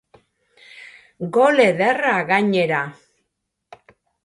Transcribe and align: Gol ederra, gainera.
Gol 1.35 1.61
ederra, 1.67 2.15
gainera. 2.33 2.83